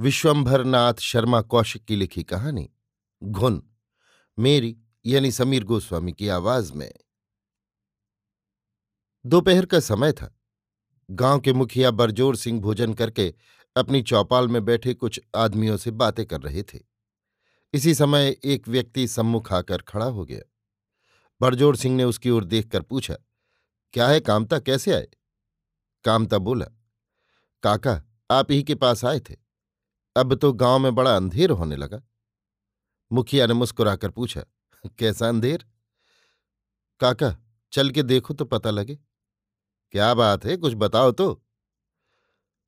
[0.00, 2.70] विश्वंभर नाथ शर्मा कौशिक की लिखी कहानी,
[3.24, 3.70] घुन।
[4.38, 6.94] मेरी, यानी समीर गोस्वामी की आवाज़ में।
[9.26, 10.40] दोपहर का समय था।
[11.10, 13.34] गाँव के मुखिया बरजोर सिंह भोजन करके
[13.76, 16.78] अपनी चौपाल में बैठे कुछ आदमियों से बातें कर रहे थे।
[17.72, 20.42] इसी समय एक व्यक्ति सम्मुख आकर खड़ा हो गया।
[21.40, 23.16] बरजोर सिंह ने उसकी ओर देखकर पूछा,
[23.92, 25.08] क्या है, कामता कैसे आए?
[26.04, 26.66] कामता बोला,
[27.62, 29.49] काका, आप ही के पास आए थे।
[30.16, 32.02] अब तो गाँव में बड़ा अंधेर होने लगा।
[33.12, 34.44] मुखिया ने मुस्कुराकर पूछा,
[34.98, 35.66] कैसा अंधेर?
[37.00, 37.36] काका,
[37.72, 38.98] चल के देखो तो पता लगे।
[39.90, 41.44] क्या बात है, कुछ बताओ तो।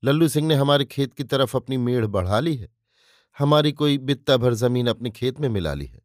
[0.05, 2.69] लल्लू सिंह ने हमारे खेत की तरफ़ अपनी मेढ़ बढ़ा ली है।
[3.39, 6.03] हमारी कोई बित्ता भर ज़मीन अपने खेत में मिला ली है।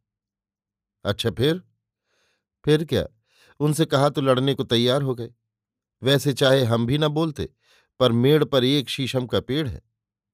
[1.04, 1.62] अच्छा फिर?
[2.64, 3.06] फिर क्या?
[3.60, 5.32] उनसे कहा तो लड़ने को तैयार हो गए।
[6.02, 7.48] वैसे चाहे हम भी ना बोलते,
[8.00, 9.87] पर मेड़ पर एक शीशम का पेड़ है।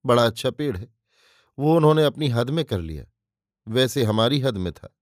[0.05, 0.87] बड़ा अच्छा पेड़ है।
[1.57, 3.05] वो उन्होंने अपनी हद में कर लिया,
[3.67, 4.95] वैसे हमारी हद में था।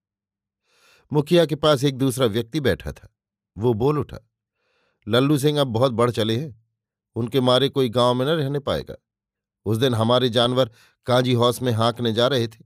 [1.12, 3.08] मुखिया के पास एक दूसरा व्यक्ति बैठा था,
[3.58, 4.20] वो बोल उठा,
[5.08, 6.66] लल्लू सिंह, अब बहुत बढ़ चले हैं,
[7.16, 8.96] उनके मारे कोई गाँव में न रहने पाएगा।
[9.66, 10.72] उस दिन हमारे जानवर
[11.06, 12.64] कांजी हौस में हाँकने जा रहे थे।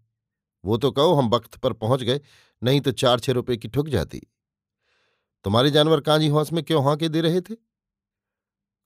[0.64, 2.22] वो तो कहो हम वक्त पर पहुँच गए,
[2.62, 4.22] नहीं तो चार छह रुपए की ठुक जाती।
[5.46, 7.56] तुम्हारे जानवर कांजी हौस में क्यों हाँके दे रहे थे?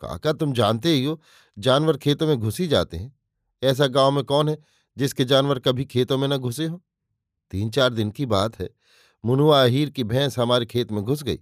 [0.01, 1.21] काका, तुम जानते ही हो,
[1.57, 3.20] जानवर खेतों में घुसी जाते हैं।
[3.63, 4.57] ऐसा गाँव में कौन है
[4.97, 6.79] जिसके जानवर कभी खेतों में न घुसे हों?
[7.51, 8.69] तीन चार दिन की बात है।
[9.25, 11.39] मुनुआ अहीर की भैंस हमारे खेत में घुस गई।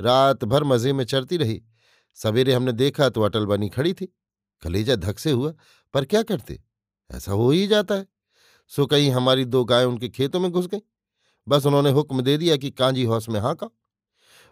[0.00, 1.62] रात भर मज़े में चरती रही।
[2.14, 4.16] सवेरे हमने देखा तो अटल बनी खड़ी थी।
[4.62, 5.54] कलेजा धक से हुआ,
[5.94, 6.62] पर क्या करते?
[7.10, 8.06] ऐसा हो ही जाता है।
[8.68, 10.78] सो कहीं हमारी दो गायें उनके खेतों में घुस गई।
[11.48, 13.70] बस उन्होंने हुक्म दे दिया कि कांजी हौस में हाँका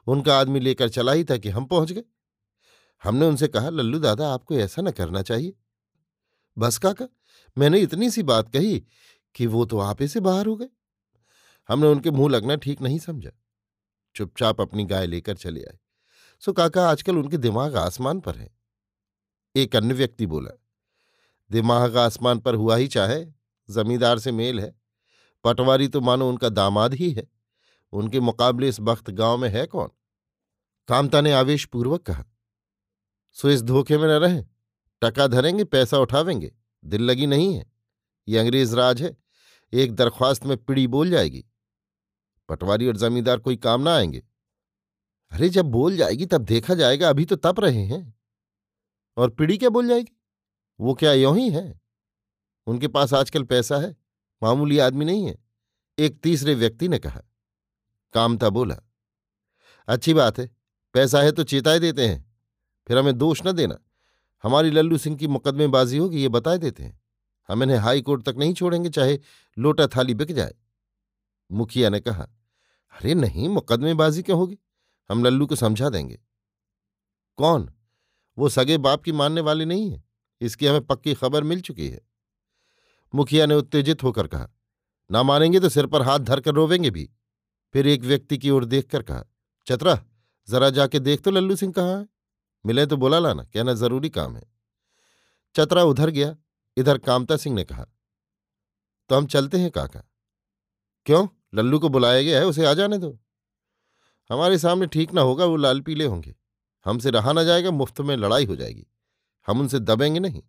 [0.06, 2.05] उनका आदमी लेकर चला ही था कि हम पहुँच गए।
[3.05, 5.53] हमने उनसे कहा, लल्लू दादा, आपको ऐसा न करना चाहिए।
[6.58, 7.06] बस काका,
[7.56, 8.78] मैंने इतनी सी बात कही
[9.34, 10.69] कि वो तो आपे से बाहर हो गए।
[11.69, 13.30] हमने उनके मुँह लगना ठीक नहीं समझा।
[14.16, 15.78] चुपचाप अपनी गाय लेकर चले आए।
[16.42, 18.50] सो काका, आजकल उनके दिमाग आसमान पर है।
[19.54, 20.50] एक अन्य व्यक्ति बोला,
[21.50, 23.24] दिमाग आसमान पर हुआ ही चाहे,
[23.68, 24.74] जमींदार से मेल है।
[25.44, 27.26] पटवारी तो मानो उनका दामाद ही है।
[27.92, 29.88] उनके मुकाबले इस वक्त गाँव में है कौन?
[30.88, 32.24] कामता ने आवेशपूर्वक कहा,
[33.32, 34.44] सो इस धोखे में न रहे।
[35.03, 36.54] टका धरेंगे, पैसा उठावेंगे।
[36.84, 37.72] दिल लगी नहीं है।
[38.28, 39.16] ये अंग्रेज़ राज है।
[39.72, 41.44] एक दरख्वास्त में पिड़ी बोल जाएगी।
[42.48, 44.25] पटवारी और जमींदार कोई काम ना आएँगे।
[45.31, 48.20] अरे, जब बोल जाएगी तब देखा जाएगा, अभी तो तप रहे हैं।
[49.16, 50.20] और पीढ़ी क्या बोल जाएगी?
[50.81, 51.80] वो क्या यो ही है?
[52.66, 53.97] उनके पास आजकल पैसा है,
[54.42, 55.38] मामूली आदमी नहीं है।
[55.98, 57.22] एक तीसरे व्यक्ति ने कहा।
[58.12, 58.80] कामता बोला,
[59.88, 60.56] अच्छी बात है,
[60.92, 62.36] पैसा है तो चेताए देते हैं।
[62.88, 63.78] फिर हमें दोष न देना।
[64.43, 67.00] हमारी लल्लू सिंह की मुकदमेबाजी होगी, ये बताए देते हैं।
[67.49, 69.19] हम इन्हें हाई कोर्ट तक नहीं छोड़ेंगे, चाहे
[69.59, 70.54] लोटा थाली बिक जाए।
[71.53, 72.22] मुखिया ने कहा,
[72.93, 74.59] अरे नहीं, मुकदमेबाजी क्यों होगी?
[75.10, 76.21] हम लल्लू को समझा देंगे।
[77.37, 77.72] कौन?
[78.38, 80.04] वो सगे बाप की मानने वाले नहीं है।
[80.41, 82.00] इसकी हमें पक्की खबर मिल चुकी है।
[83.15, 84.48] मुखिया ने उत्तेजित होकर कहा,
[85.10, 87.10] ना मानेंगे तो सिर पर हाथ धरकर रोवेंगे भी।
[87.72, 89.24] फिर एक व्यक्ति की ओर देखकर कहा,
[89.66, 90.04] चतरा,
[90.48, 92.07] जरा जाके देख तो लल्लू सिंह कहाँ है?
[92.65, 94.43] मिले तो बोला लाना, कहना ज़रूरी काम है।
[95.55, 96.37] चतरा उधर गया,
[96.77, 97.87] इधर कामता सिंह ने कहा
[99.10, 100.03] तो हम चलते हैं काका?
[101.07, 101.27] क्यों?
[101.55, 103.19] लल्लू को बुलाया गया है, उसे आ जाने दो।
[104.31, 106.34] हमारे सामने ठीक ना होगा, वो लाल पीले होंगे।
[106.87, 108.87] हमसे रहा ना जाएगा, मुफ़्त में लड़ाई हो जाएगी।
[109.49, 110.43] हम उनसे दबेंगे नहीं।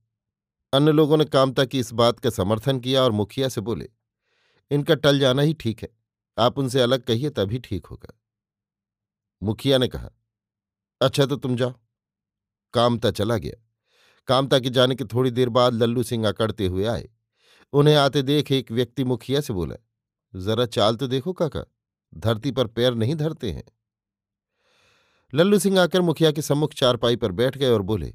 [0.73, 3.89] अन्य लोगों ने कामता की इस बात का समर्थन किया और मुखिया से बोले,
[4.71, 5.89] इनका टल जाना ही ठीक है।
[6.37, 8.13] आप उनसे अलग कहिए, तभी ठीक होगा।
[9.41, 10.09] मुखिया ने कहा
[11.01, 11.73] अच्छा तो तुम जाओ।
[12.73, 13.63] कामता चला गया।
[14.27, 17.09] कामता के जाने के थोड़ी देर बाद लल्लू सिंह अकड़ते हुए आए।
[17.73, 19.75] उन्हें आते देख एक व्यक्ति मुखिया से बोला,
[20.33, 21.63] जरा चाल तो देखो काका,
[22.13, 23.63] धरती पर पैर नहीं धरते हैं।
[25.33, 28.09] लल्लू सिंह आकर मुखिया के सम्मुख चारपाई पर बैठ गए और बोले,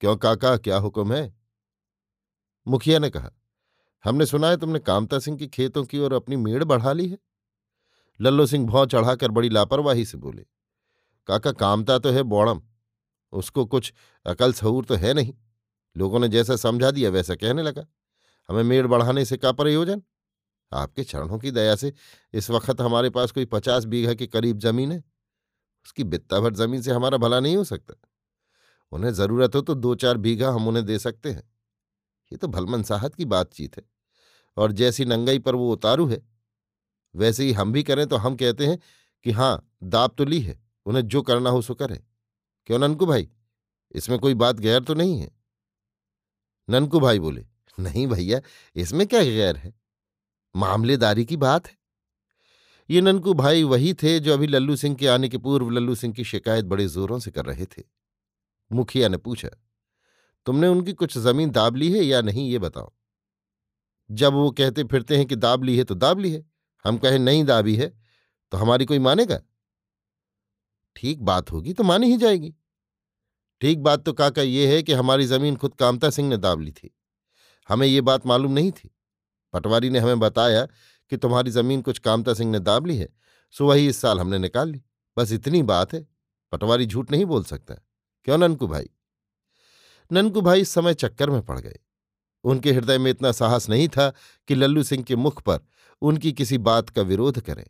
[0.00, 1.34] क्यों काका, क्या हुक्म है?
[2.66, 3.30] मुखिया ने कहा,
[4.04, 7.18] हमने सुना है तुमने कामता सिंह के खेतों की ओर अपनी मेड़ बढ़ा ली है।
[8.20, 10.46] लल्लू सिंह भौं चढ़ाकर बड़ी लापरवाही से बोले,
[11.28, 12.62] काका, कामता तो है बौड़म
[13.32, 13.92] उसको कुछ
[14.26, 15.34] अकल सहूर तो है नहीं।
[15.96, 17.86] लोगों ने जैसा समझा दिया, वैसा कहने लगा।
[18.48, 20.02] हमें मेड़ बढ़ाने से का प्रयोजन?
[20.72, 21.92] आपके चरणों की दया से
[22.32, 25.04] इस वक्त हमारे पास कोई पचास बीघा के करीब ज़मीन है।
[25.86, 27.94] उसकी बित्ता भर ज़मीन से हमारा भला नहीं हो सकता।
[28.92, 31.42] उन्हें ज़रूरत हो तो दो चार बीघा हम उन्हें दे सकते हैं।
[32.32, 33.82] ये तो भलमनसाहत की बातचीत है।
[34.56, 36.22] और जैसी नंगई पर वो उतारू है,
[37.14, 38.78] वैसे ही हम भी करें तो हम कहते हैं
[39.24, 42.04] कि हाँ दाब तो ली है। उन्हें जो करना हो सो करे।
[42.66, 43.28] क्यों ननकू भाई?
[43.94, 45.30] इसमें कोई बात गैर तो नहीं है।
[46.68, 47.44] ननकू भाई बोले,
[47.78, 48.40] नहीं भैया,
[48.76, 49.72] इसमें क्या गैर है?
[50.54, 51.76] मामलेदारी की बात है।
[52.90, 56.14] ये ननकू भाई वही थे जो अभी लल्लू सिंह के आने के पूर्व लल्लू सिंह
[56.14, 57.82] की शिकायत बड़े जोरों से कर रहे थे।
[58.70, 59.48] मुखिया ने पूछा,
[60.46, 62.92] तुमने उनकी कुछ ज़मीन दाब ली है या नहीं, ये बताओ?
[64.10, 66.44] जब वो कहते फिरते हैं कि दाब ली है तो दाब ली है।
[66.84, 67.88] हम कहें, नहीं दाबी है
[68.52, 69.40] तो हमारी कोई मानेगा?
[70.96, 72.54] ठीक बात होगी तो मानी ही जाएगी।
[73.60, 76.72] ठीक बात तो काका ये है कि हमारी ज़मीन खुद कामता सिंह ने दाब ली
[76.72, 76.90] थी।
[77.68, 78.90] हमें ये बात मालूम नहीं थी।
[79.54, 80.66] पटवारी ने हमें बताया
[81.12, 83.08] कि तुम्हारी ज़मीन कुछ कामता सिंह ने दाब ली है,
[83.54, 84.82] सो वही इस साल हमने निकाल ली।
[85.16, 86.06] बस इतनी बात है,
[86.52, 87.74] पटवारी झूठ नहीं बोल सकता।
[88.24, 88.90] क्यों ननकू भाई?
[90.10, 91.78] ननकू भाई इस समय चक्कर में पड़ गए।
[92.44, 94.08] उनके हृदय में इतना साहस नहीं था
[94.48, 95.60] कि लल्लू सिंह के मुख पर
[96.02, 97.66] उनकी किसी बात का विरोध करें।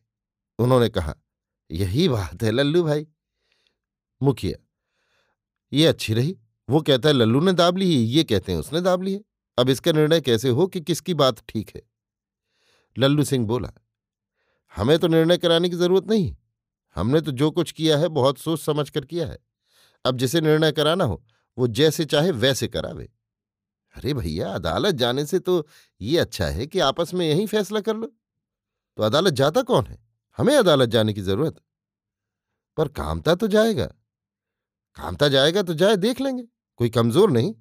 [0.58, 1.14] उन्होंने कहा
[1.72, 3.06] यही बात है लल्लू भाई।
[4.20, 4.58] मुखिया,
[5.72, 6.36] ये अच्छी रही।
[6.68, 9.20] वो कहता है, लल्लू ने दाब ली है, ये कहते हैं उसने दाब ली है।
[9.58, 11.82] अब इसका निर्णय कैसे हो कि किसकी बात ठीक है?
[12.96, 13.72] लल्लू सिंह बोला,
[14.72, 16.34] हमें तो निर्णय कराने की ज़रूरत नहीं।
[16.96, 19.38] हमने तो जो कुछ किया है, बहुत सोच समझ कर किया है।
[20.04, 21.22] अब जिसे निर्णय कराना हो,
[21.58, 23.08] वो जैसे चाहे वैसे करावे।
[23.94, 25.66] अरे भैया, अदालत जाने से तो
[26.00, 28.06] ये अच्छा है कि आपस में यही फैसला कर लो।
[28.98, 30.01] तो अदालत जाता कौन है?
[30.38, 31.60] हमें अदालत जाने की ज़रूरत।
[32.78, 33.86] पर कामता तो जाएगा।
[34.96, 36.44] कामता जाएगा तो जाए, देख लेंगे।
[36.76, 37.54] कोई कमज़ोर नहीं।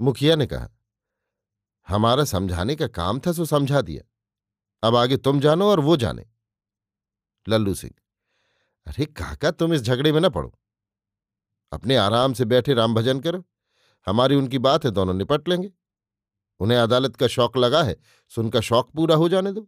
[0.00, 0.68] मुखिया ने कहा,
[1.88, 4.02] हमारा समझाने का काम था, सो समझा दिया।
[4.82, 6.26] अब आगे तुम जानो और वो जाने।
[7.46, 7.92] लल्लू सिंह,
[8.86, 10.52] अरे काका, तुम इस झगड़े में न पड़ो।
[11.72, 13.44] अपने आराम से बैठे राम भजन करो।
[14.06, 15.70] हमारी उनकी बात है, दोनों निपट लेंगे।
[16.60, 17.96] उन्हें अदालत का शौक लगा है,
[18.28, 19.66] सो उनका शौक पूरा हो जाने दो।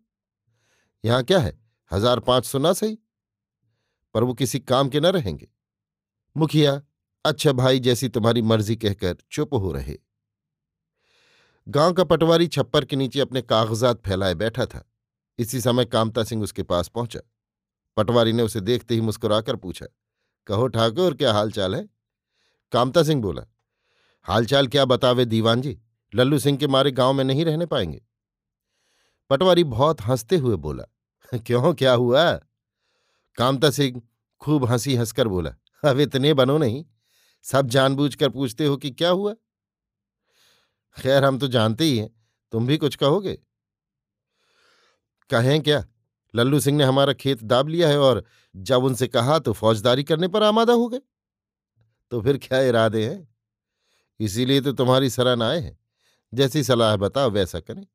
[1.05, 1.68] यहाँ क्या है?
[1.91, 2.99] हज़ार पाँच सौ ना सही?
[4.15, 5.49] पर वो किसी काम के न रहेंगे।
[6.37, 6.81] मुखिया
[7.25, 9.97] अच्छा भाई जैसी तुम्हारी मर्ज़ी कहकर चुप हो रहे।
[11.67, 14.85] गाँव का पटवारी छप्पर के नीचे अपने कागजात फैलाए बैठा था।
[15.39, 17.21] इसी समय कामता सिंह उसके पास पहुँचा।
[17.97, 19.87] पटवारी ने उसे देखते ही मुस्कुराकर पूछा,
[20.47, 21.89] कहो ठाकुर, क्या हालचाल है?
[22.73, 23.43] कामता सिंह बोला,
[24.27, 25.79] हालचाल क्या बतावे दीवान जी?
[26.13, 28.01] लल्लू सिंह के मारे गाँव में नहीं रहने पाएँगे?
[29.31, 30.85] पटवारी बहुत हँसते हुए बोला
[31.47, 31.75] क्यों?
[31.75, 32.33] क्या हुआ?
[33.37, 34.03] कामता सिंह
[34.41, 35.55] खूब हँसी हंसकर बोला,
[35.85, 36.85] अब इतने बनो नहीं।
[37.43, 39.35] सब जानबूझकर पूछते हो कि क्या हुआ?
[40.97, 42.11] खैर, हम तो जानते ही हैं।
[42.53, 43.39] तुम भी कुछ कहोगे?
[45.31, 45.87] कहें क्या?
[46.35, 48.25] लल्लू सिंह ने हमारा खेत दाब लिया है और
[48.57, 51.01] जब उनसे कहा तो फौजदारी करने पर आमादा हो गए।
[52.11, 53.29] तो फिर क्या इरादे हैं?
[54.21, 55.79] इसीलिए तो तुम्हारी सराहना आए हैं।
[56.35, 57.87] जैसी सलाह बताओ, वैसा करें।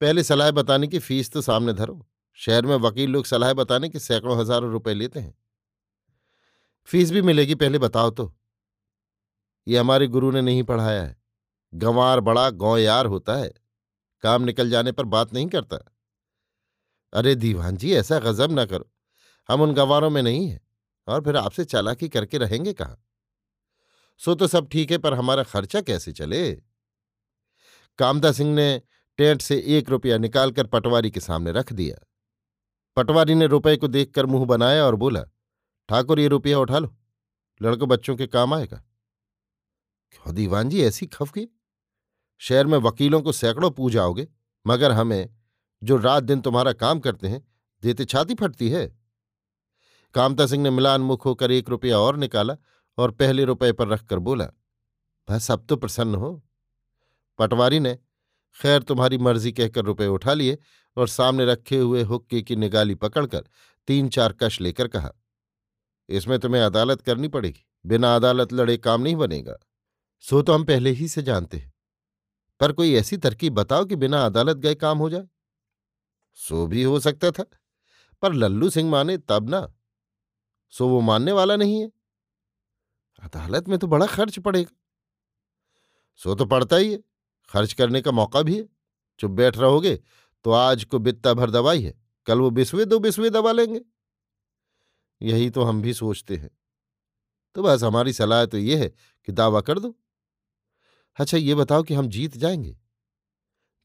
[0.00, 3.98] पहले सलाह बताने की फ़ीस तो सामने धरो। शहर में वकील लोग सलाह बताने के
[3.98, 5.38] सैकड़ों हज़ारों रुपए लेते हैं।
[6.84, 8.34] फ़ीस भी मिलेगी, पहले बताओ तो।
[9.68, 11.22] ये हमारे गुरु ने नहीं पढ़ाया है।
[11.74, 13.52] गंवार बड़ा गौ यार होता है।
[14.22, 15.78] काम निकल जाने पर बात नहीं करता।
[17.12, 18.90] अरे दीवान जी, ऐसा गजब ना करो।
[19.48, 20.60] हम उन गंवारों में नहीं हैं।
[21.06, 23.04] और फिर आपसे चालाकी करके रहेंगे कहाँ?
[24.16, 26.52] सो तो सब ठीक है, पर हमारा खर्चा कैसे चले?
[27.98, 28.82] कामदा सिंह ने
[29.20, 32.06] टेंट से एक रुपया निकालकर पटवारी के सामने रख दिया।
[32.96, 35.22] पटवारी ने रुपए को देखकर मुँह बनाया और बोला,
[35.88, 36.96] ठाकुर, ये रुपया उठा लो,
[37.62, 38.76] लड़कों बच्चों के काम आएगा।
[40.10, 41.48] क्यों दीवान जी, ऐसी खफकी
[42.38, 44.28] शहर में वकीलों को सैकड़ों पूजाओगे
[44.66, 45.30] मगर हमें,
[45.82, 47.48] जो रात दिन तुम्हारा काम करते हैं,
[47.82, 48.98] देते छाती फटती है?
[50.14, 52.56] कामता सिंह ने मिलान मुख होकर एक रुपया और निकाला
[52.98, 54.46] और पहले रुपए पर रखकर बोला,
[55.30, 56.42] बस अब तो प्रसन्न हो।
[57.38, 57.98] पटवारी ने
[58.56, 60.58] खैर, तुम्हारी मर्ज़ी कहकर रुपए उठा लिए
[60.96, 63.44] और सामने रखे हुए हुक्के की निगाली पकड़कर
[63.88, 65.12] तीन चार कश लेकर कहा,
[66.08, 69.56] इसमें तुम्हें अदालत करनी पड़ेगी, बिना अदालत लड़े काम नहीं बनेगा।
[70.24, 71.72] सो तो हम पहले ही से जानते हैं।
[72.60, 75.28] पर कोई ऐसी तरकीब बताओ कि बिना अदालत गए काम हो जाए?
[76.38, 77.44] सो भी हो सकता था,
[78.22, 79.66] पर लल्लू सिंह माने तब ना।
[80.72, 81.90] सो वो मानने वाला नहीं है।
[83.22, 84.76] अदालत में तो बड़ा खर्च पड़ेगा।
[86.20, 86.98] सो तो पड़ता ही है।
[87.50, 88.68] खर्च करने का मौका भी है।
[89.18, 89.96] चुप बैठ रहोगे
[90.44, 91.94] तो आज को बित्ता भर दवाई है,
[92.26, 93.80] कल वो बिस्वे दो बिस्वे दबा लेंगे।
[95.22, 96.50] यही तो हम भी सोचते हैं।
[97.54, 98.88] तो बस हमारी सलाह तो ये है
[99.24, 99.96] कि दावा कर दो।
[101.18, 102.78] अच्छा ये बताओ कि हम जीत जाएँगे?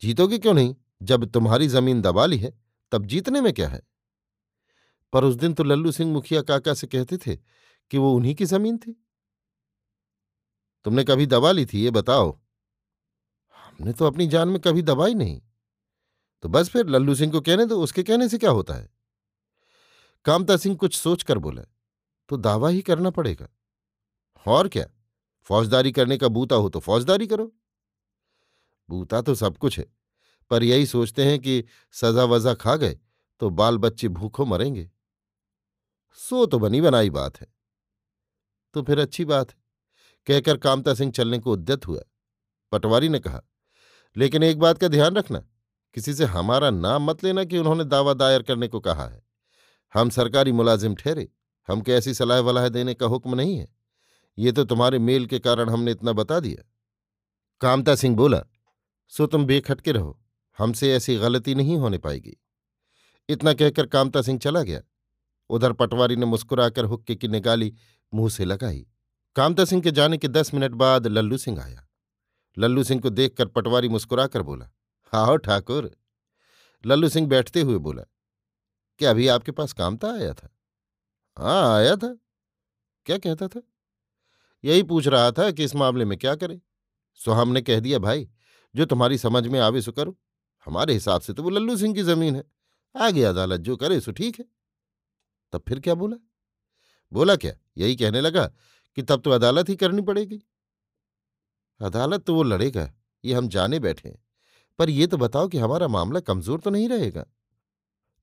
[0.02, 0.76] जीतोगे क्यों नहीं?
[1.02, 3.82] जब तुम्हारी ज़मीन दबा ली है, तब जीतने में क्या है?
[5.14, 7.36] पर उस दिन तो लल्लू सिंह मुखिया काका से कहते थे
[7.92, 9.06] कि वो उन्हीं की ज़मीन थी।
[10.84, 12.45] तुमने कभी दबा ली थी, ये बताओ।
[13.80, 15.42] हमने तो अपनी जान में कभी दबाई नहीं।
[16.44, 18.90] तो बस फिर लल्लू सिंह को कहने दो, उसके कहने से क्या होता है?
[20.26, 21.64] कामता सिंह कुछ सोचकर बोला
[22.30, 23.48] तो दावा ही करना पड़ेगा।
[24.46, 24.86] और क्या?
[25.48, 27.52] फौजदारी करने का बूता हो तो फौजदारी करो।
[28.90, 29.86] बूता तो सब कुछ है,
[30.52, 31.64] पर यही सोचते हैं कि
[31.94, 32.98] सजा वजा खा गए
[33.42, 34.90] तो बाल बच्चे भूखों मरेंगे।
[36.20, 37.48] सो तो बनी बनाई बात है।
[38.74, 39.58] तो फिर अच्छी बात है।
[40.28, 42.02] कहकर कामता सिंह चलने को उद्यत हुआ।
[42.72, 43.42] पटवारी ने कहा
[44.18, 45.40] लेकिन एक बात का ध्यान रखना,
[45.96, 49.24] किसी से हमारा नाम मत लेना कि उन्होंने दावा दायर करने को कहा है।
[49.94, 51.28] हम सरकारी मुलाजिम ठहरे
[51.68, 53.68] हमको ऐसी सलाह वलाह देने का हुक्म नहीं है।
[54.38, 56.64] ये तो तुम्हारे मेल के कारण हमने इतना बता दिया।
[57.62, 58.42] कामता सिंह बोला,
[59.08, 60.20] सो तुम बेखटके रहो,
[60.58, 62.36] हमसे ऐसी गलती नहीं होने पाएगी।
[63.30, 64.82] इतना कहकर कामता सिंह चला गया।
[65.50, 67.74] उधर पटवारी ने मुस्कुराकर हुक्के की निकाली
[68.14, 68.86] मुँह से लगाई।
[69.36, 71.85] कामता सिंह के जाने के दस मिनट बाद लल्लू सिंह आया।
[72.58, 74.70] लल्लू सिंह को देखकर पटवारी मुस्कुराकर बोला
[75.14, 75.92] हाओ ठाकुर।
[76.84, 78.04] लल्लू सिंह बैठते हुए बोला,
[79.00, 80.50] क्या अभी आपके पास काम था, आया था?
[81.38, 82.18] हाँ आया था।
[83.06, 83.62] क्या कहता था?
[84.64, 86.60] यही पूछ रहा था कि इस मामले में क्या करें।
[87.16, 88.30] सो हमने कह दिया, भाई,
[88.76, 90.18] जो तुम्हारी समझ में आवे सो करो।
[90.66, 92.44] हमारे हिसाब से तो वो लल्लू सिंह की ज़मीन है।
[92.96, 94.46] आ आगे अदालत जो करे सो ठीक है।
[95.54, 96.18] तब फिर क्या बोला?
[97.12, 97.54] बोला क्या?
[97.78, 98.46] यही कहने लगा
[98.98, 100.42] कि तब तो अदालत ही करनी पड़ेगी।
[101.80, 102.90] अदालत तो वो लड़ेगा,
[103.24, 104.18] ये हम जाने बैठे हैं।
[104.80, 107.26] पर ये तो बताओ कि हमारा मामला कमज़ोर तो नहीं रहेगा।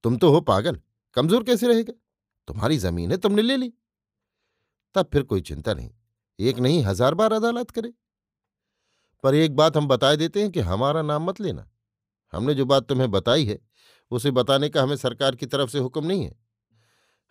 [0.04, 0.80] तुम तो हो पागल,
[1.16, 1.92] कमज़ोर कैसे रहेगा?
[2.48, 3.72] तुम्हारी ज़मीन है, तुमने ले ली।
[4.94, 5.90] तब फिर कोई चिंता नहीं,
[6.38, 7.92] एक नहीं हज़ार बार अदालत करे।
[9.24, 11.68] पर एक बात हम बता देते हैं कि हमारा नाम मत लेना।
[12.32, 13.58] हमने जो बात तुम्हें बताई है,
[14.10, 16.34] उसे बताने का हमें सरकार की तरफ़ से हुक्म नहीं है।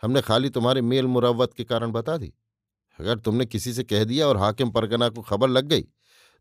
[0.03, 2.33] हमने खाली तुम्हारे मेल मुरवत के कारण बता दी।
[2.99, 5.85] अगर तुमने किसी से कह दिया और हाकिम परगना को खबर लग गई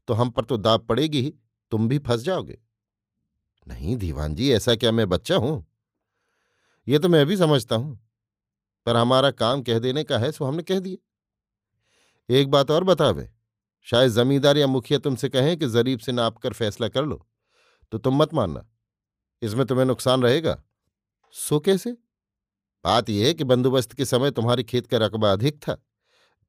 [0.09, 1.35] तो हम पर तो दाब पड़ेगी ही,
[1.73, 2.59] तुम भी फंस जाओगे।
[3.67, 5.67] नहीं, दीवान जी, ऐसा क्या मैं बच्चा हूँ?
[6.87, 7.99] ये तो मैं भी समझता हूँ,
[8.87, 13.29] पर हमारा काम कह देने का है, सो हमने कह दिया। एक बात और बतावे,
[13.87, 17.27] शायद जमींदार या मुखिया तुमसे कहें कि जरीब से नाप कर फैसला कर लो
[17.93, 18.65] तो तुम मत मानना,
[19.43, 20.63] इसमें तुम्हें नुकसान रहेगा।
[21.35, 21.93] सो कैसे?
[22.85, 25.77] बात यह है कि बंदोबस्त के समय तुम्हारे खेत का रकबा अधिक था,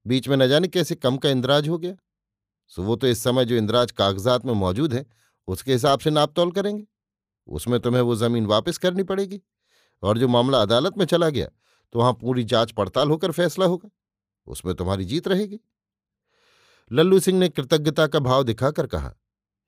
[0.05, 1.95] बीच में न जाने कैसे कम का इंदराज हो गया।
[2.71, 5.05] सो वो तो इस समय जो इंदिराज कागजात में मौजूद है,
[5.47, 6.85] उसके हिसाब से नाप तोल करेंगे।
[7.47, 9.41] उसमें तुम्हें वो ज़मीन वापस करनी पड़ेगी।
[10.03, 11.47] और जो मामला अदालत में चला गया
[11.93, 13.89] तो वहाँ पूरी जाँच पड़ताल होकर फैसला होगा।
[14.47, 15.59] उसमें तुम्हारी जीत रहेगी।
[16.91, 19.13] लल्लू सिंह ने कृतज्ञता का भाव दिखाकर कहा,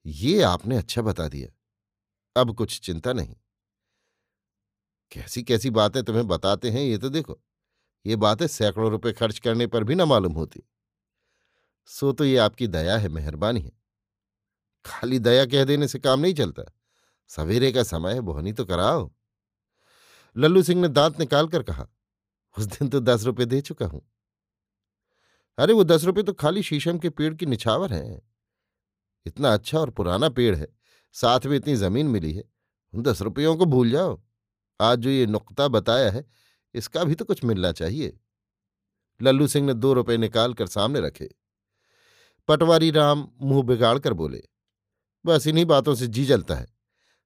[0.05, 3.35] ये आपने अच्छा बता दिया। अब कुछ चिंता नहीं।
[5.11, 7.39] कैसी कैसी बातें तुम्हें बताते हैं, ये तो देखो।
[8.05, 10.63] ये बातें सैकड़ों रुपए खर्च करने पर भी ना मालूम होती।
[11.85, 13.71] सो तो ये आपकी दया है, मेहरबानी है।
[14.85, 16.63] खाली दया कह देने से काम नहीं चलता।
[17.29, 19.11] सवेरे का समय है, बोहनी तो कराओ।
[20.35, 21.87] लल्लू सिंह ने दांत निकालकर कहा,
[22.57, 24.01] उस दिन तो दस रुपए दे चुका हूँ।
[25.57, 28.21] अरे, वो दस रुपए तो खाली शीशम के पेड़ की निछावर है।
[29.25, 30.67] इतना अच्छा और पुराना पेड़ है,
[31.15, 32.43] साथ में इतनी ज़मीन मिली है,
[32.93, 34.21] उन दस रुपयों को भूल जाओ।
[34.79, 36.25] आज जो ये नुक्ता बताया है,
[36.75, 38.17] इसका भी तो कुछ मिलना चाहिए।
[39.21, 41.29] लल्लू सिंह ने दो रुपए निकालकर सामने रखे।
[42.47, 44.41] पटवारी राम मुँह बिगाड़ कर बोले,
[45.25, 46.67] बस इन्हीं बातों से जी जलता है।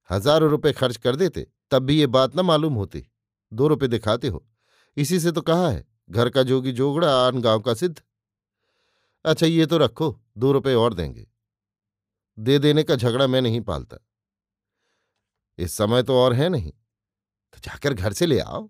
[0.09, 3.03] हज़ारों रुपए खर्च कर देते, तब भी ये बात न मालूम होती।
[3.51, 4.45] दो रुपए दिखाते हो।
[4.97, 8.01] इसी से तो कहा है, घर का जोगी जोगड़ा, आन गाँव का सिद्ध।
[9.25, 11.27] अच्छा ये तो रखो, दो रुपए और देंगे।
[12.37, 13.97] दे देने का झगड़ा मैं नहीं पालता।
[15.57, 18.69] इस समय तो और है नहीं। तो जाकर घर से ले आओ।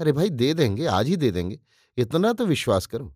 [0.00, 1.60] अरे भाई, दे देंगे, आज ही दे देंगे।
[1.96, 3.14] इतना तो विश्वास करो।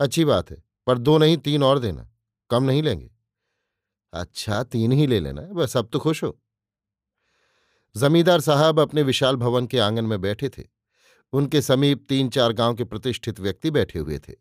[0.00, 2.08] अच्छी बात है। पर दो नहीं, तीन और देना।
[2.50, 3.10] कम नहीं लेंगे।
[4.12, 6.38] अच्छा तीन ही ले लेना बस अब तो खुश हो।
[7.96, 10.62] जमींदार साहब अपने विशाल भवन के आँगन में बैठे थे।
[11.32, 14.32] उनके समीप तीन चार गाँव के प्रतिष्ठित व्यक्ति बैठे हुए थे।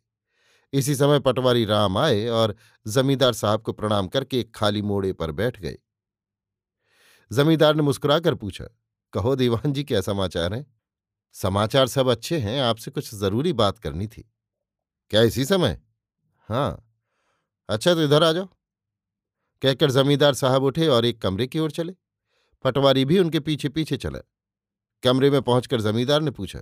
[0.74, 2.56] इसी समय पटवारी राम आए और
[2.88, 5.78] जमींदार साहब को प्रणाम करके एक खाली मोड़े पर बैठ गए।
[7.32, 8.66] जमींदार ने मुस्कुराकर पूछा,
[9.14, 10.66] कहो दीवान जी, क्या समाचार हैं?
[11.34, 14.32] समाचार सब अच्छे हैं, आपसे कुछ ज़रूरी बात करनी थी।
[15.10, 15.82] क्या इसी समय?
[16.52, 16.88] हाँ।
[17.70, 18.46] अच्छा तो इधर आ जाओ।
[19.62, 21.94] कहकर जमींदार साहब उठे और एक कमरे की ओर चले।
[22.66, 24.20] पटवारी भी उनके पीछे पीछे चला।
[25.04, 26.60] कमरे में पहुंचकर जमींदार ने पूछा,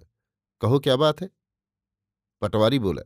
[0.62, 1.29] कहो, क्या बात है?
[2.41, 3.01] पटवारी बोला,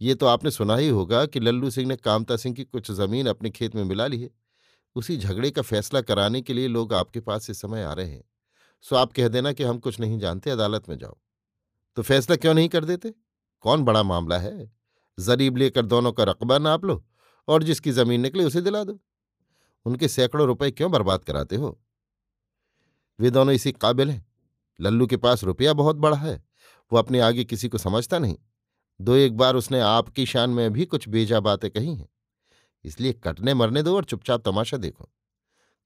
[0.00, 3.26] ये तो आपने सुना ही होगा कि लल्लू सिंह ने कामता सिंह की कुछ ज़मीन
[3.26, 4.30] अपने खेत में मिला ली है।
[4.96, 8.24] उसी झगड़े का फैसला कराने के लिए लोग आपके पास इस समय आ रहे हैं।
[8.84, 11.16] सो आप कह देना कि हम कुछ नहीं जानते, अदालत में जाओ।
[11.96, 13.14] तो फैसला क्यों नहीं कर देते?
[13.64, 14.79] कौन बड़ा मामला है?
[15.18, 17.04] जरीब लेकर दोनों का रकबा नाप लो
[17.48, 19.00] और जिसकी ज़मीन निकले उसे दिला दो।
[19.84, 21.80] उनके सैकड़ों रुपए क्यों बर्बाद कराते हो?
[23.20, 24.26] वे दोनों इसी काबिल हैं।
[24.80, 26.44] लल्लू के पास रुपया बहुत बड़ा है।
[26.92, 28.36] वो अपने आगे किसी को समझता नहीं।
[29.00, 32.08] दो एक बार उसने आपकी शान में भी कुछ बेजा बातें कही हैं।
[32.84, 35.10] इसलिए कटने, मरने दो और चुपचाप तमाशा देखो।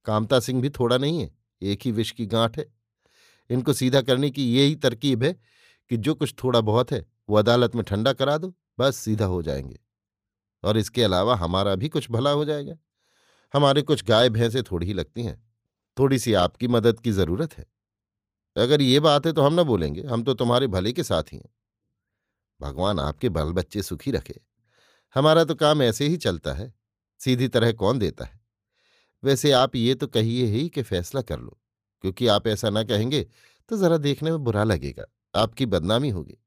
[0.05, 2.75] कामता सिंह भी थोड़ा नहीं है। एक ही विष की गांठ है।
[3.51, 5.33] इनको सीधा करने की यही तरकीब है
[5.89, 9.43] कि जो कुछ थोड़ा बहुत है, वो अदालत में ठंडा करा दो। बस सीधा हो
[9.43, 9.79] जाएँगे।
[10.65, 12.77] और इसके अलावा हमारा भी कुछ भला हो जाएगा।
[13.55, 15.43] हमारे कुछ गाय भैंसे थोड़ी ही लगती हैं।
[15.99, 17.67] थोड़ी सी आपकी मदद की ज़रूरत है।
[18.57, 21.37] अगर ये बात है तो हम ना बोलेंगे, हम तो तुम्हारे भले के साथ ही।
[21.37, 21.49] हैं
[22.61, 24.41] भगवान आपके बाल बच्चे सुखी रखे।
[25.15, 26.73] हमारा तो काम ऐसे ही चलता है,
[27.21, 28.41] सीधी तरह कौन देता है?
[29.23, 31.59] वैसे आप ये तो कहिए ही कि फैसला कर लो,
[32.05, 33.27] क्योंकि आप ऐसा ना कहेंगे
[33.71, 36.39] तो जरा देखने में बुरा लगेगा, आपकी बदनामी होगी।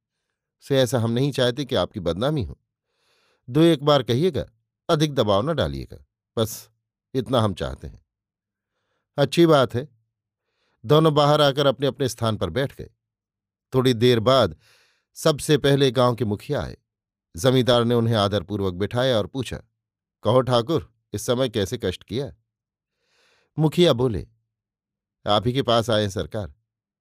[0.61, 2.59] से ऐसा हम नहीं चाहते कि आपकी बदनामी हो।
[3.49, 4.45] दो एक बार कहिएगा,
[4.89, 6.05] अधिक दबाव न डालिएगा,
[6.37, 6.69] बस
[7.13, 8.05] इतना हम चाहते हैं।
[9.17, 9.87] अच्छी बात है।
[10.85, 12.89] दोनों बाहर आकर अपने अपने स्थान पर बैठ गए।
[13.73, 14.55] थोड़ी देर बाद
[15.13, 16.77] सबसे पहले गाँव के मुखिया आए।
[17.35, 19.57] जमींदार ने उन्हें आदरपूर्वक बिठाया और पूछा,
[20.23, 22.33] कहो ठाकुर, इस समय कैसे कष्ट किया?
[23.59, 24.27] मुखिया बोले,
[25.25, 26.53] आप ही के पास आए सरकार,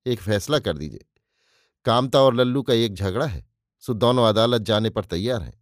[0.06, 1.04] एक फैसला कर दीजिए।
[1.86, 3.44] कामता और लल्लू का एक झगड़ा है,
[3.82, 5.54] सो दोनों अदालत जाने पर तैयार हैं।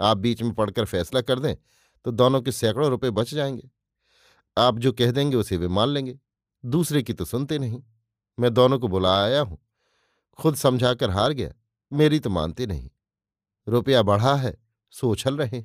[0.00, 1.54] आप बीच में पढ़कर फैसला कर दें
[2.04, 3.70] तो दोनों के सैकड़ों रुपए बच जाएँगे।
[4.56, 6.18] आप जो कह देंगे उसे वे मान लेंगे,
[6.64, 7.82] दूसरे की तो सुनते नहीं।
[8.38, 9.58] मैं दोनों को बुला आया हूँ,
[10.38, 11.52] खुद समझाकर हार गया,
[11.92, 12.90] मेरी तो मानते नहीं।
[13.66, 14.56] रुपया बढ़ा है,
[14.92, 15.62] सो उछल रहे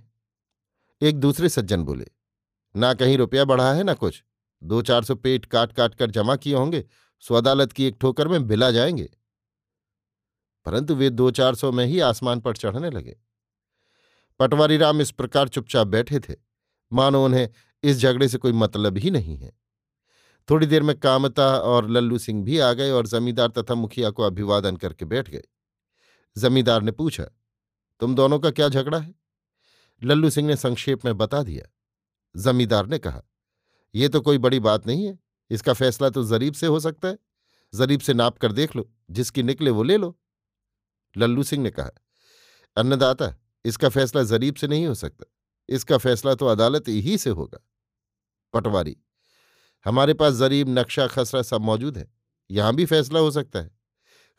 [1.01, 2.05] एक दूसरे सज्जन बोले,
[2.75, 4.23] ना कहीं रुपया बढ़ा है ना कुछ।
[4.61, 6.85] दो चार सौ पेट काट काट कर जमा किए होंगे,
[7.23, 9.09] सो अदालत की एक ठोकर में बिला जाएँगे।
[10.65, 13.17] परंतु वे दो चार सौ में ही आसमान पर चढ़ने लगे।
[14.39, 16.35] पटवारी राम इस प्रकार चुपचाप बैठे थे।
[16.93, 17.49] मानो उन्हें
[17.83, 19.59] इस झगड़े से कोई मतलब ही नहीं है।
[20.49, 24.23] थोड़ी देर में कामता और लल्लू सिंह भी आ गए और जमींदार तथा मुखिया को
[24.23, 25.43] अभिवादन करके बैठ गए।
[26.37, 27.23] जमींदार ने पूछा,
[27.99, 29.15] तुम दोनों का क्या झगड़ा है?
[30.03, 31.65] लल्लू सिंह ने संक्षेप में बता दिया।
[32.37, 33.23] जमींदार ने कहा
[33.95, 37.17] यह तो कोई बड़ी बात नहीं है। इसका फैसला तो जरीब से हो सकता है।
[37.75, 40.19] जरीब से नाप कर देख लो। जिसकी निकले वो ले लो।
[41.15, 41.89] लल्लू सिंह ने कहा,
[42.77, 43.33] अन्नदाता,
[43.65, 45.25] इसका फैसला जरीब से नहीं हो सकता।
[45.69, 47.59] इसका फैसला तो अदालत ही से होगा।
[48.53, 48.95] पटवारी,
[49.85, 52.11] हमारे पास जरीब, नक्शा, खसरा सब मौजूद है।
[52.49, 53.71] यहाँ भी फैसला हो सकता है।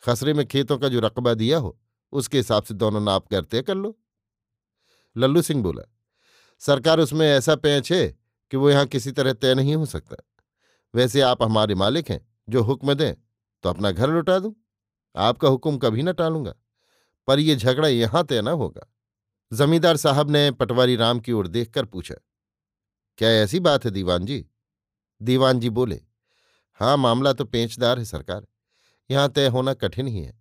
[0.02, 1.78] खसरे में खेतों का जो रकबा दिया हो,
[2.12, 3.96] उसके हिसाब से दोनों नाप कर तय कर लो।
[5.16, 5.82] लल्लू सिंह बोला,
[6.62, 8.06] सरकार उसमें ऐसा पैंच है
[8.52, 10.16] कि वो यहाँ किसी तरह तय नहीं हो सकता।
[10.94, 13.14] वैसे आप हमारे मालिक हैं, जो हुक्म दें
[13.64, 14.54] तो अपना घर लुटा दूँ।
[15.14, 16.54] आपका हुक्म कभी ना टालूँगा।
[17.28, 18.86] पर यह झगड़ा यहाँ तय न होगा।
[19.52, 22.14] जमींदार साहब ने पटवारी राम की ओर देखकर पूछा,
[23.18, 24.44] क्या ऐसी बात है दीवान जी?
[25.20, 26.00] दीवान जी बोले
[26.80, 28.46] हाँ मामला तो पेंचदार है सरकार।
[29.10, 30.32] यहाँ तय होना कठिन ही है।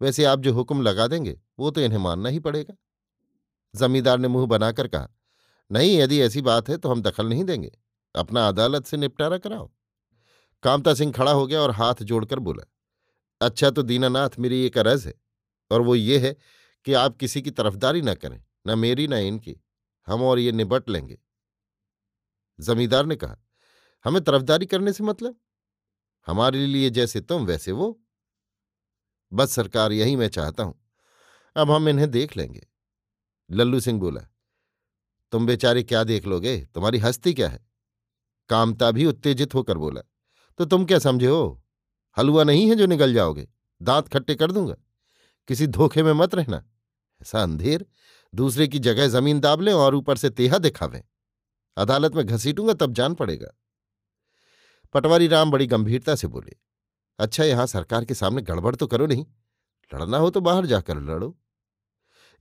[0.00, 2.74] वैसे आप जो हुक्म लगा देंगे, वो तो इन्हें मानना ही पड़ेगा।
[3.74, 5.08] जमींदार ने मुँह बनाकर कहा,
[5.70, 7.70] नहीं, यदि ऐसी बात है तो हम दखल नहीं देंगे।
[8.14, 9.70] अपना अदालत से निपटारा कराओ।
[10.62, 12.64] कामता सिंह खड़ा हो गया और हाथ जोड़कर बोला
[13.40, 15.14] अच्छा तो दीनानाथ, मेरी एक अरज है।
[15.70, 16.36] और वो ये है
[16.84, 19.56] कि आप किसी की तरफदारी ना करें, न मेरी, न इनकी।
[20.06, 21.18] हम और ये निबट लेंगे।
[22.60, 23.36] जमींदार ने कहा,
[24.04, 25.38] हमें तरफदारी करने से मतलब?
[26.26, 28.00] हमारे लिए जैसे तुम, वैसे वो।
[29.32, 30.80] बस सरकार, यही मैं चाहता हूँ।
[31.56, 32.66] अब हम इन्हें देख लेंगे।
[33.50, 34.20] लल्लू सिंह बोला,
[35.32, 36.58] तुम बेचारे क्या देख लोगे?
[36.74, 37.66] तुम्हारी हस्ती क्या है?
[38.48, 40.00] कामता भी उत्तेजित होकर बोला
[40.58, 41.64] तो तुम क्या समझे हो?
[42.18, 43.48] हलवा नहीं है जो निकल जाओगे?
[43.82, 44.74] दांत खट्टे कर दूँगा।
[45.48, 46.64] किसी धोखे में मत रहना।
[47.20, 47.86] ऐसा अंधेर,
[48.34, 51.02] दूसरे की जगह ज़मीन दाब लें और ऊपर से तेहा दिखावें।
[51.76, 53.50] अदालत में घसीटूँगा तब जान पड़ेगा।
[54.94, 56.56] पटवारी राम बड़ी गंभीरता से बोले
[57.18, 59.26] अच्छा यहाँ सरकार के सामने गड़बड़ तो करो नहीं।
[59.92, 61.36] लड़ना हो तो बाहर जाकर लड़ो।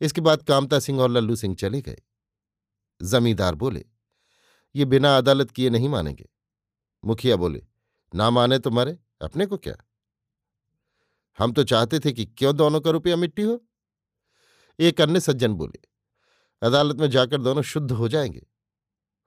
[0.01, 1.97] इसके बाद कामता सिंह और लल्लू सिंह चले गए।
[3.01, 3.85] जमींदार बोले,
[4.75, 6.29] ये बिना अदालत किए नहीं मानेंगे।
[7.05, 7.65] मुखिया बोले,
[8.15, 9.75] ना माने तो मरे, अपने को क्या?
[11.39, 13.63] हम तो चाहते थे कि क्यों दोनों का रुपया मिट्टी हो?
[14.80, 15.80] एक अन्य सज्जन बोले,
[16.67, 18.47] अदालत में जाकर दोनों शुद्ध हो जाएँगे।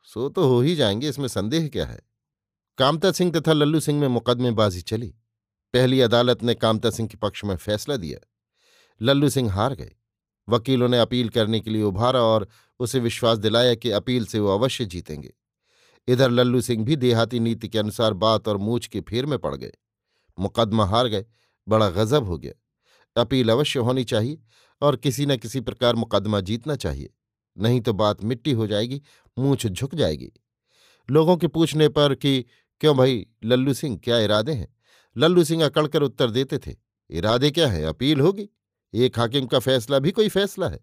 [0.03, 2.01] सो तो हो ही जाएँगे, इसमें संदेह क्या है?
[2.79, 5.15] कामता सिंह तथा लल्लू सिंह में मुकदमेबाजी चली।
[5.73, 8.19] पहली अदालत ने कामता सिंह के पक्ष में फैसला दिया।
[9.03, 9.93] लल्लू सिंह हार गए।
[10.49, 14.49] वकीलों ने अपील करने के लिए उभारा और उसे विश्वास दिलाया कि अपील से वो
[14.59, 15.35] अवश्य जीतेंगे।
[16.09, 19.55] इधर लल्लू सिंह भी देहाती नीति के अनुसार बात और मूछ के फेर में पड़
[19.57, 19.73] गए।
[20.39, 21.27] मुकदमा हार गए।
[21.71, 22.53] बड़ा गजब हो गया।
[23.17, 24.39] अपील अवश्य होनी चाहिए
[24.83, 27.11] और किसी न किसी प्रकार मुकदमा जीतना चाहिए,
[27.59, 29.03] नहीं तो बात मिट्टी हो जाएगी,
[29.39, 30.33] मूछ झुक जाएगी।
[31.09, 32.45] लोगों के पूछने पर कि,
[32.81, 34.69] क्यों भाई, लल्लू सिंह क्या इरादे हैं?
[35.17, 36.77] लल्लू सिंह अकड़कर उत्तर देते थे,
[37.11, 37.85] इरादे क्या है?
[37.85, 38.49] अपील होगी।
[38.95, 40.81] एक हाकिम का फैसला भी कोई फैसला है।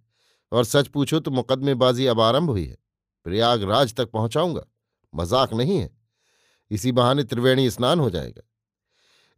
[0.51, 2.77] और सच पूछो तो मुकदमेबाजी अब आरंभ हुई है।
[3.23, 4.65] प्रयागराज तक पहुंचाऊँगा।
[5.15, 5.89] मज़ाक नहीं है।
[6.71, 8.41] इसी बहाने त्रिवेणी स्नान हो जाएगा।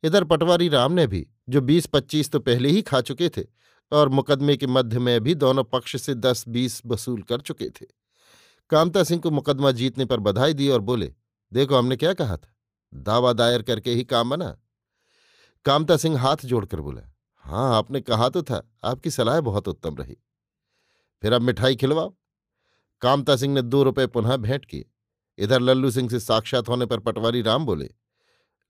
[0.03, 3.43] इधर पटवारी राम ने भी जो बीस पच्चीस तो पहले ही खा चुके थे
[3.91, 7.85] और मुकदमे के मध्य में भी दोनों पक्ष से दस बीस वसूल कर चुके थे।
[8.71, 11.13] कामता सिंह को मुकदमा जीतने पर बधाई दी और बोले,
[11.51, 12.53] देखो हमने क्या कहा था?
[12.93, 14.55] दावा दायर करके ही काम बना।
[15.65, 17.01] कामता सिंह हाथ जोड़कर बोला
[17.45, 20.17] हाँ आपने कहा तो था, आपकी सलाह बहुत उत्तम रही।
[21.23, 22.13] फिर अब मिठाई खिलवाओ।
[23.01, 24.85] कामता सिंह ने दो रुपए पुनः भेंट किए।
[25.39, 27.89] इधर लल्लू सिंह से साक्षात होने पर पटवारी राम बोले,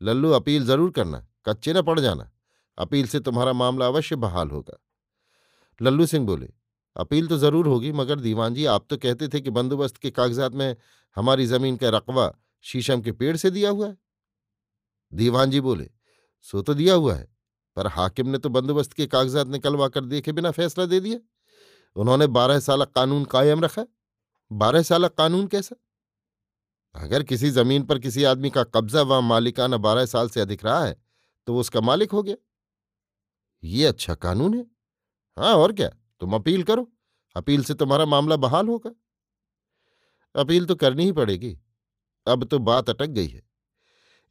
[0.01, 2.31] लल्लू, अपील ज़रूर करना, कच्चे न पड़ जाना।
[2.79, 4.77] अपील से तुम्हारा मामला अवश्य बहाल होगा।
[5.79, 6.49] लल्लू सिंह बोले,
[6.95, 10.53] अपील तो ज़रूर होगी, मगर दीवान जी, आप तो कहते थे कि बंदोबस्त के कागजात
[10.53, 10.75] में
[11.17, 12.31] हमारी ज़मीन का रकबा
[12.65, 13.97] शीशम के पेड़ से दिया हुआ है।
[15.11, 15.89] दीवान जी बोले,
[16.45, 17.27] सो तो दिया हुआ है,
[17.77, 21.19] पर हाकिम ने तो बंदोबस्त के कागजात निकलवा कर देखे बिना फैसला दे दिया।
[21.95, 23.85] उन्होंने बारह साल कानून कायम रखा
[24.51, 25.75] बारह साल कानून कैसा?
[26.95, 30.83] अगर किसी ज़मीन पर किसी आदमी का कब्जा व मालिकाना बारह साल से अधिक रहा
[30.83, 30.95] है
[31.47, 32.35] तो वो उसका मालिक हो गया।
[33.63, 34.65] ये अच्छा कानून है।
[35.37, 35.89] हाँ और क्या?
[36.19, 36.91] तुम अपील करो।
[37.35, 38.91] अपील से तुम्हारा मामला बहाल होगा।
[40.35, 41.59] अपील तो करनी ही पड़ेगी।
[42.27, 43.43] अब तो बात अटक गई है।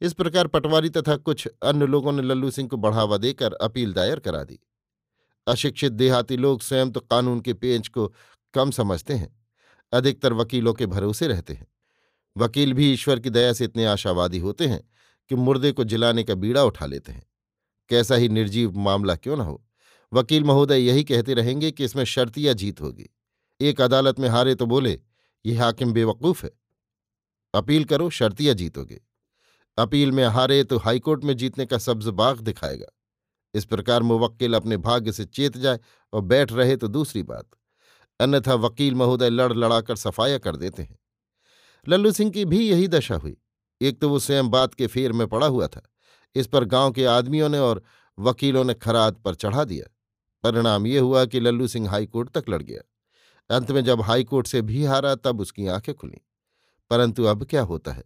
[0.01, 4.19] इस प्रकार पटवारी तथा कुछ अन्य लोगों ने लल्लू सिंह को बढ़ावा देकर अपील दायर
[4.19, 4.59] करा दी।
[5.47, 8.13] अशिक्षित देहाती लोग स्वयं तो कानून के पेंच को
[8.53, 9.45] कम समझते हैं।
[9.93, 11.67] अधिकतर वकीलों के भरोसे रहते हैं।
[12.37, 14.89] वकील भी ईश्वर की दया से इतने आशावादी होते हैं
[15.29, 17.28] कि मुर्दे को जिलाने का बीड़ा उठा लेते हैं।
[17.89, 19.61] कैसा ही निर्जीव मामला क्यों न हो।
[20.11, 23.09] वकील महोदय यही कहते रहेंगे कि इसमें शर्तिया जीत होगी।
[23.59, 24.99] एक अदालत में हारे तो बोले
[25.45, 26.51] ये हाकिम बेवकूफ़ है।
[27.53, 29.01] अपील करो शर्तिया जीतोगे
[29.77, 32.85] अपील में हारे तो हाईकोर्ट में जीतने का सब्ज बाग दिखाएगा।
[33.53, 35.79] इस प्रकार मुवक्किल अपने भाग्य से चेत जाए
[36.13, 37.49] और बैठ रहे तो दूसरी बात।
[38.19, 40.97] अन्यथा वकील महोदय लड़ लड़ाकर सफाया कर देते हैं।
[41.87, 43.37] लल्लू सिंह की भी यही दशा हुई।
[43.81, 45.81] एक तो वो स्वयं बात के फेर में पड़ा हुआ था।
[46.35, 47.83] इस पर गाँव के आदमियों ने और
[48.19, 49.95] वकीलों ने खराद पर चढ़ा दिया।
[50.43, 54.61] परिणाम ये हुआ कि लल्लू सिंह हाईकोर्ट तक लड़ गया। अंत में जब हाईकोर्ट से
[54.61, 56.17] भी हारा, तब उसकी आँखें खुली।
[56.89, 58.03] परंतु अब क्या होता है?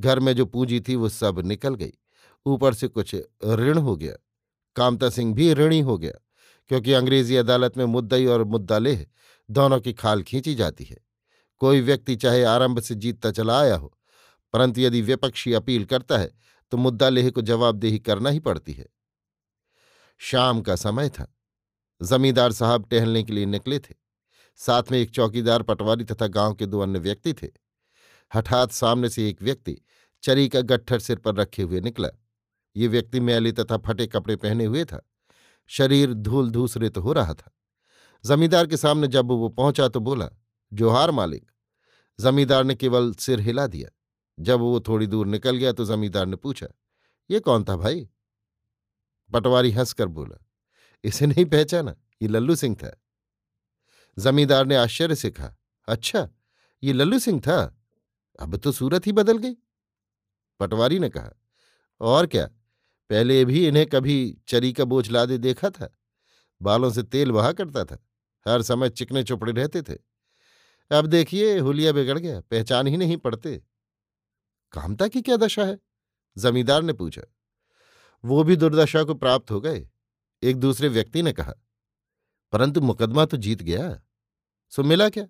[0.00, 1.92] घर में जो पूंजी थी, वो सब निकल गई।
[2.46, 4.14] ऊपर से कुछ ऋण हो गया।
[4.76, 6.12] कामता सिंह भी ऋणी हो गया,
[6.68, 9.06] क्योंकि अंग्रेज़ी अदालत में मुद्दई और मुद्दालेह
[9.50, 10.96] दोनों की खाल खींची जाती है।
[11.58, 13.92] कोई व्यक्ति चाहे आरंभ से जीतता चला आया हो,
[14.52, 16.30] परंतु यदि विपक्षी अपील करता है
[16.70, 18.86] तो मुद्दालेह को जवाबदेही करना ही पड़ती है।
[20.18, 21.36] शाम का समय था।
[22.02, 23.94] जमींदार साहब टहलने के लिए निकले थे।
[24.56, 27.48] साथ में एक चौकीदार, पटवारी तथा गाँव के दो अन्य व्यक्ति थे।
[28.34, 29.78] हठात सामने से एक व्यक्ति
[30.22, 32.08] चरी का गट्ठर सिर पर रखे हुए निकला।
[32.76, 35.10] ये व्यक्ति मैले तथा फटे कपड़े पहने हुए था।
[35.66, 37.52] शरीर धूल धूसरित हो रहा था।
[38.24, 40.28] जमींदार के सामने जब वो पहुँचा तो बोला,
[40.72, 41.50] जोहार मालिक।
[42.20, 43.88] जमींदार ने केवल सिर हिला दिया।
[44.38, 46.66] जब वो थोड़ी दूर निकल गया तो जमींदार ने पूछा,
[47.30, 48.08] ये कौन था भाई?
[49.30, 50.44] पटवारी हंसकर बोला,
[51.04, 52.96] इसे नहीं पहचाना, ये लल्लू सिंह था।
[54.16, 55.54] जमींदार ने आश्चर्य से कहा
[55.88, 56.28] अच्छा
[56.82, 57.74] ये लल्लू सिंह था?
[58.38, 59.54] अब तो सूरत ही बदल गई।
[60.60, 61.30] पटवारी ने कहा,
[62.00, 62.46] और क्या,
[63.10, 65.88] पहले भी इन्हें कभी चरी का बोझ लादे देखा था?
[66.60, 67.98] बालों से तेल बहा करता था,
[68.46, 69.94] हर समय चिकने चुपड़े रहते थे।
[70.90, 73.62] अब देखिए, हुलिया बिगड़ गया, पहचान ही नहीं पड़ते।
[74.72, 75.78] कामता की क्या दशा है?
[76.36, 77.22] जमींदार ने पूछा।
[78.24, 79.88] वो भी दुर्दशा को प्राप्त हो गए,
[80.42, 81.54] एक दूसरे व्यक्ति ने कहा।
[82.52, 84.02] परंतु मुकदमा तो जीत गया,
[84.70, 85.26] सो मिला क्या?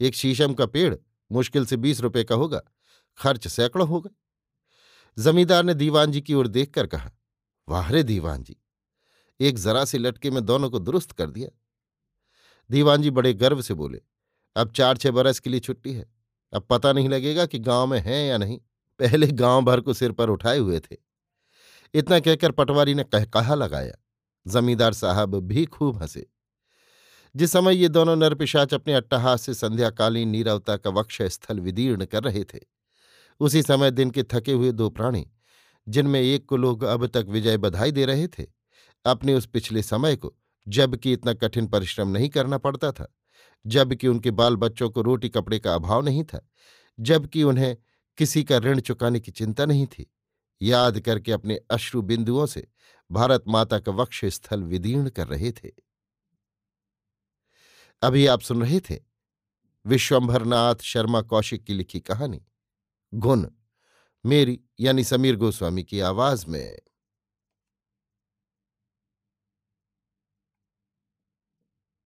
[0.00, 0.94] एक शीशम का पेड़
[1.32, 2.62] मुश्किल से बीस रुपए का होगा,
[3.18, 4.10] खर्च सैकड़ों होगा
[5.18, 7.10] जमींदार ने दीवान जी की ओर देखकर कहा,
[7.68, 8.56] वाह रे दीवान जी
[9.40, 11.48] एक जरा से लटके में दोनों को दुरुस्त कर दिया।
[12.70, 14.00] दीवान जी बड़े गर्व से बोले,
[14.56, 16.06] अब चार छह बरस के लिए छुट्टी है,
[16.52, 18.60] अब पता नहीं लगेगा कि गाँव में हैं या नहीं।
[19.00, 20.96] पहले गाँव भर को सिर पर उठाए हुए थे।
[21.94, 23.94] इतना कहकर पटवारी ने कह, कहा लगाया।
[24.46, 26.26] जमींदार साहब भी खूब हंसे।
[27.36, 32.22] जिस समय ये दोनों नरपिशाच अपने अट्टहास से संध्याकालीन नीरवता का वक्ष स्थल विदीर्ण कर
[32.22, 32.58] रहे थे,
[33.40, 35.26] उसी समय दिन के थके हुए दो प्राणी,
[35.88, 38.46] जिनमें एक को लोग अब तक विजय बधाई दे रहे थे,
[39.04, 40.34] अपने उस पिछले समय को
[40.68, 43.14] जबकि इतना कठिन परिश्रम नहीं करना पड़ता था
[43.66, 46.48] जबकि उनके बाल बच्चों को रोटी कपड़े का अभाव नहीं था
[47.00, 47.76] जबकि उन्हें
[48.20, 50.10] किसी का ऋण चुकाने की चिंता नहीं थी।
[50.62, 52.68] याद करके अपने अश्रु बिंदुओं से
[53.10, 55.70] भारत माता का वक्ष स्थल विदीर्ण कर रहे थे।
[58.02, 59.00] अभी आप सुन रहे थे
[59.86, 62.46] विश्वंभरनाथ शर्मा कौशिक की लिखी कहानी,
[63.14, 63.46] गुण,
[64.26, 66.78] मेरी यानी समीर गोस्वामी की आवाज़ में।